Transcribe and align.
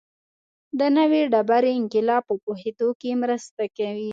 د 0.79 0.81
نوې 0.97 1.21
ډبرې 1.31 1.71
انقلاب 1.79 2.23
په 2.29 2.35
پوهېدو 2.43 2.87
کې 3.01 3.19
مرسته 3.23 3.63
کوي. 3.77 4.09